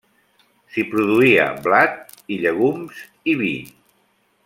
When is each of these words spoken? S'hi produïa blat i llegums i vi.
S'hi 0.75 0.85
produïa 0.93 1.45
blat 1.67 2.17
i 2.37 2.39
llegums 2.47 3.05
i 3.35 3.37
vi. 3.45 3.55